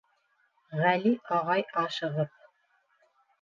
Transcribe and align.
Ғәли 0.79 1.11
ағай, 1.37 1.67
ашығып: 1.83 2.33